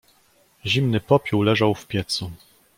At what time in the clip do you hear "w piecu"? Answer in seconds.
1.75-2.31